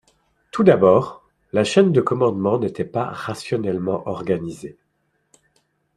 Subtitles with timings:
[0.51, 4.79] Tout d'abord, la chaîne de commandement n'était pas rationnellement organisée.